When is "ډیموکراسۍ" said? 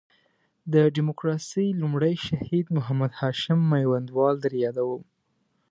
0.95-1.67